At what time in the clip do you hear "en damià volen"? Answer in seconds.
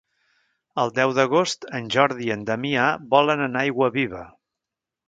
2.37-3.47